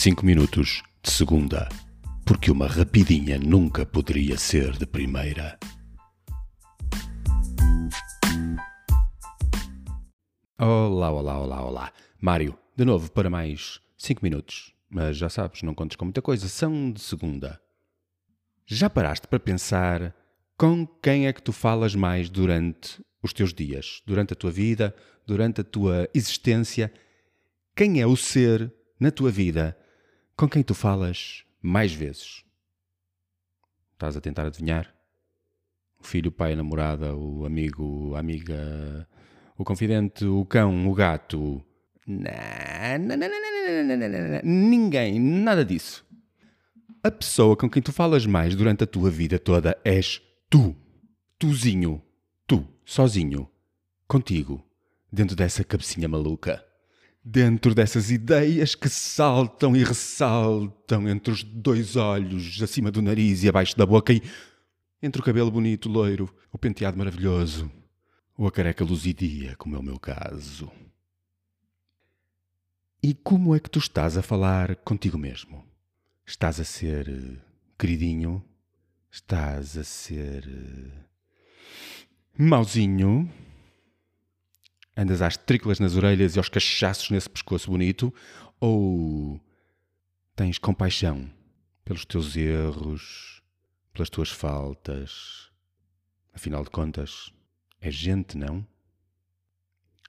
5 0.00 0.24
minutos 0.24 0.84
de 1.02 1.10
segunda, 1.10 1.68
porque 2.24 2.52
uma 2.52 2.68
rapidinha 2.68 3.36
nunca 3.36 3.84
poderia 3.84 4.38
ser 4.38 4.78
de 4.78 4.86
primeira. 4.86 5.58
Olá, 10.56 11.10
olá, 11.10 11.40
olá, 11.40 11.64
olá. 11.64 11.92
Mário, 12.20 12.56
de 12.76 12.84
novo 12.84 13.10
para 13.10 13.28
mais 13.28 13.80
5 13.96 14.20
minutos. 14.22 14.72
Mas 14.88 15.16
já 15.16 15.28
sabes, 15.28 15.64
não 15.64 15.74
contes 15.74 15.96
com 15.96 16.04
muita 16.04 16.22
coisa, 16.22 16.46
são 16.46 16.92
de 16.92 17.00
segunda. 17.00 17.60
Já 18.66 18.88
paraste 18.88 19.26
para 19.26 19.40
pensar 19.40 20.14
com 20.56 20.86
quem 20.86 21.26
é 21.26 21.32
que 21.32 21.42
tu 21.42 21.52
falas 21.52 21.96
mais 21.96 22.30
durante 22.30 23.04
os 23.20 23.32
teus 23.32 23.52
dias, 23.52 24.00
durante 24.06 24.32
a 24.32 24.36
tua 24.36 24.52
vida, 24.52 24.94
durante 25.26 25.60
a 25.60 25.64
tua 25.64 26.08
existência? 26.14 26.92
Quem 27.74 28.00
é 28.00 28.06
o 28.06 28.14
ser 28.14 28.72
na 29.00 29.10
tua 29.10 29.32
vida 29.32 29.76
com 30.38 30.48
quem 30.48 30.62
tu 30.62 30.72
falas 30.72 31.42
mais 31.60 31.92
vezes? 31.92 32.44
Estás 33.94 34.16
a 34.16 34.20
tentar 34.20 34.46
adivinhar? 34.46 34.94
O 35.98 36.04
filho, 36.04 36.28
o 36.28 36.32
pai, 36.32 36.52
a 36.52 36.56
namorada, 36.56 37.12
o 37.16 37.44
amigo, 37.44 38.14
a 38.14 38.20
amiga, 38.20 39.08
o 39.56 39.64
confidente, 39.64 40.24
o 40.24 40.44
cão, 40.44 40.88
o 40.88 40.94
gato. 40.94 41.60
Não, 42.06 42.30
não, 43.00 43.16
não, 43.16 43.28
não, 43.98 44.40
ninguém, 44.44 45.18
nada 45.18 45.64
disso. 45.64 46.06
A 47.02 47.10
pessoa 47.10 47.56
com 47.56 47.68
quem 47.68 47.82
tu 47.82 47.92
falas 47.92 48.24
mais 48.24 48.54
durante 48.54 48.84
a 48.84 48.86
tua 48.86 49.10
vida 49.10 49.40
toda 49.40 49.76
és 49.84 50.22
tu. 50.48 50.76
Tuzinho. 51.36 52.00
Tu, 52.46 52.64
sozinho. 52.84 53.50
Contigo. 54.06 54.64
Dentro 55.12 55.34
dessa 55.34 55.64
cabecinha 55.64 56.06
maluca 56.08 56.64
dentro 57.30 57.74
dessas 57.74 58.10
ideias 58.10 58.74
que 58.74 58.88
saltam 58.88 59.76
e 59.76 59.84
ressaltam 59.84 61.06
entre 61.06 61.30
os 61.30 61.42
dois 61.44 61.94
olhos, 61.94 62.60
acima 62.62 62.90
do 62.90 63.02
nariz 63.02 63.44
e 63.44 63.48
abaixo 63.50 63.76
da 63.76 63.84
boca, 63.84 64.14
e 64.14 64.22
entre 65.02 65.20
o 65.20 65.24
cabelo 65.24 65.50
bonito, 65.50 65.90
loiro, 65.90 66.34
o 66.50 66.56
penteado 66.56 66.96
maravilhoso, 66.96 67.70
ou 68.34 68.46
a 68.46 68.52
careca 68.52 68.82
luzidia, 68.82 69.54
como 69.56 69.76
é 69.76 69.78
o 69.78 69.82
meu 69.82 69.98
caso. 69.98 70.70
E 73.02 73.12
como 73.12 73.54
é 73.54 73.60
que 73.60 73.70
tu 73.70 73.78
estás 73.78 74.16
a 74.16 74.22
falar 74.22 74.76
contigo 74.76 75.18
mesmo? 75.18 75.62
Estás 76.26 76.58
a 76.58 76.64
ser 76.64 77.08
eh, 77.08 77.36
queridinho? 77.78 78.42
Estás 79.10 79.76
a 79.76 79.84
ser 79.84 80.48
eh, 80.48 81.04
mauzinho? 82.38 83.30
Andas 84.98 85.22
às 85.22 85.36
trícolas 85.36 85.78
nas 85.78 85.94
orelhas 85.94 86.34
e 86.34 86.38
aos 86.38 86.48
cachaços 86.48 87.10
nesse 87.10 87.30
pescoço 87.30 87.70
bonito, 87.70 88.12
ou 88.58 89.40
tens 90.34 90.58
compaixão 90.58 91.30
pelos 91.84 92.04
teus 92.04 92.36
erros, 92.36 93.40
pelas 93.92 94.10
tuas 94.10 94.28
faltas? 94.28 95.50
Afinal 96.34 96.64
de 96.64 96.70
contas, 96.70 97.32
é 97.80 97.92
gente, 97.92 98.36
não? 98.36 98.66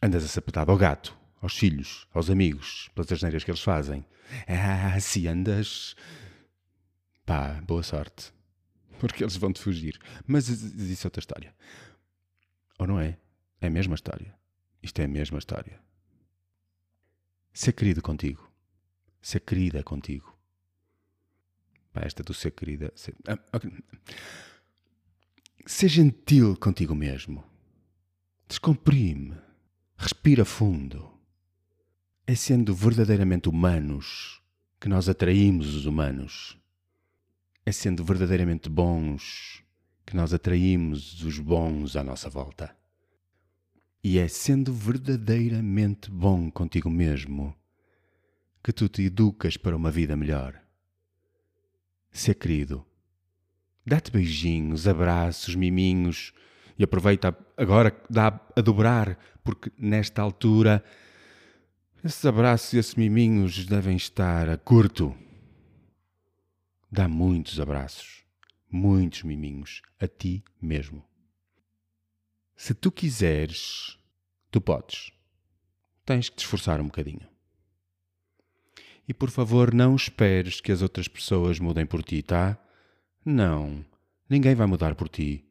Andas 0.00 0.24
a 0.24 0.28
sapetar 0.28 0.70
ao 0.70 0.76
gato, 0.76 1.16
aos 1.42 1.56
filhos, 1.56 2.06
aos 2.14 2.30
amigos, 2.30 2.88
pelas 2.94 3.10
asneiras 3.10 3.42
que 3.42 3.50
eles 3.50 3.62
fazem. 3.62 4.06
Ah, 4.46 4.98
se 5.00 5.26
andas. 5.26 5.96
Pá, 7.24 7.60
boa 7.66 7.82
sorte. 7.82 8.32
Porque 9.00 9.24
eles 9.24 9.36
vão-te 9.36 9.60
fugir. 9.60 9.98
Mas 10.26 10.48
isso 10.48 11.06
é 11.06 11.08
outra 11.08 11.20
história. 11.20 11.54
Ou 12.78 12.86
não 12.86 13.00
é? 13.00 13.18
É 13.60 13.66
a 13.66 13.70
mesma 13.70 13.94
história. 13.94 14.34
Isto 14.86 15.00
é 15.00 15.04
a 15.04 15.08
mesma 15.08 15.38
história. 15.40 15.80
Ser 17.52 17.72
querido 17.72 18.00
contigo. 18.00 18.48
Ser 19.20 19.40
querida 19.40 19.82
contigo. 19.82 20.32
Pá, 21.92 22.02
esta 22.02 22.22
do 22.22 22.32
ser 22.32 22.52
querida. 22.52 22.92
Ser, 22.94 23.16
ah, 23.26 23.36
okay. 23.52 23.72
ser 25.66 25.88
gentil 25.88 26.56
contigo 26.56 26.94
mesmo. 26.94 27.44
Descomprime. 28.46 29.36
Respira 29.98 30.44
fundo. 30.44 31.18
É 32.24 32.36
sendo 32.36 32.72
verdadeiramente 32.72 33.48
humanos 33.48 34.40
que 34.78 34.88
nós 34.88 35.08
atraímos 35.08 35.74
os 35.74 35.84
humanos. 35.84 36.56
É 37.64 37.72
sendo 37.72 38.04
verdadeiramente 38.04 38.68
bons 38.68 39.64
que 40.06 40.14
nós 40.14 40.32
atraímos 40.32 41.24
os 41.24 41.40
bons 41.40 41.96
à 41.96 42.04
nossa 42.04 42.30
volta. 42.30 42.85
E 44.08 44.20
é 44.20 44.28
sendo 44.28 44.72
verdadeiramente 44.72 46.12
bom 46.12 46.48
contigo 46.48 46.88
mesmo 46.88 47.52
que 48.62 48.72
tu 48.72 48.88
te 48.88 49.02
educas 49.02 49.56
para 49.56 49.76
uma 49.76 49.90
vida 49.90 50.16
melhor. 50.16 50.62
Ser 52.12 52.34
querido. 52.34 52.86
Dá-te 53.84 54.12
beijinhos, 54.12 54.86
abraços, 54.86 55.56
miminhos 55.56 56.32
e 56.78 56.84
aproveita 56.84 57.36
agora 57.56 58.00
dá 58.08 58.40
a 58.54 58.60
dobrar, 58.60 59.18
porque 59.42 59.72
nesta 59.76 60.22
altura 60.22 60.84
esses 62.04 62.24
abraços 62.24 62.74
e 62.74 62.78
esses 62.78 62.94
miminhos 62.94 63.66
devem 63.66 63.96
estar 63.96 64.48
a 64.48 64.56
curto. 64.56 65.16
Dá 66.88 67.08
muitos 67.08 67.58
abraços, 67.58 68.22
muitos 68.70 69.24
miminhos 69.24 69.82
a 69.98 70.06
ti 70.06 70.44
mesmo. 70.62 71.04
Se 72.56 72.74
tu 72.74 72.90
quiseres, 72.90 73.98
tu 74.50 74.60
podes. 74.60 75.12
Tens 76.04 76.28
que 76.28 76.36
te 76.36 76.40
esforçar 76.40 76.80
um 76.80 76.86
bocadinho. 76.86 77.28
E 79.06 79.14
por 79.14 79.30
favor, 79.30 79.74
não 79.74 79.94
esperes 79.94 80.60
que 80.60 80.72
as 80.72 80.82
outras 80.82 81.06
pessoas 81.06 81.60
mudem 81.60 81.84
por 81.84 82.02
ti, 82.02 82.22
tá? 82.22 82.58
Não. 83.24 83.84
Ninguém 84.28 84.54
vai 84.54 84.66
mudar 84.66 84.94
por 84.94 85.08
ti. 85.08 85.44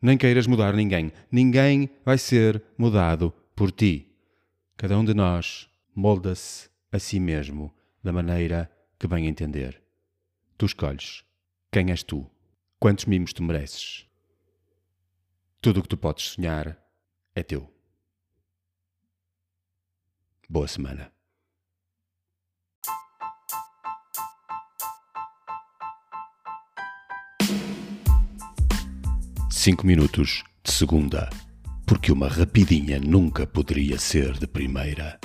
Nem 0.00 0.16
queiras 0.16 0.46
mudar 0.46 0.74
ninguém. 0.74 1.12
Ninguém 1.30 1.90
vai 2.04 2.18
ser 2.18 2.62
mudado 2.76 3.32
por 3.54 3.70
ti. 3.70 4.08
Cada 4.76 4.98
um 4.98 5.04
de 5.04 5.14
nós 5.14 5.68
molda-se 5.94 6.68
a 6.90 6.98
si 6.98 7.20
mesmo 7.20 7.72
da 8.02 8.12
maneira 8.12 8.70
que 8.98 9.06
bem 9.06 9.28
entender. 9.28 9.80
Tu 10.56 10.66
escolhes 10.66 11.24
quem 11.70 11.90
és 11.90 12.02
tu, 12.02 12.28
quantos 12.80 13.04
mimos 13.04 13.32
tu 13.32 13.42
mereces. 13.42 14.06
Tudo 15.64 15.78
o 15.78 15.82
que 15.84 15.88
tu 15.90 15.96
podes 15.96 16.24
sonhar 16.30 16.76
é 17.36 17.42
teu. 17.44 17.72
Boa 20.48 20.66
semana. 20.66 21.12
Cinco 29.52 29.86
minutos 29.86 30.42
de 30.64 30.72
segunda, 30.72 31.30
porque 31.86 32.10
uma 32.10 32.26
rapidinha 32.26 32.98
nunca 32.98 33.46
poderia 33.46 34.00
ser 34.00 34.32
de 34.32 34.48
primeira. 34.48 35.20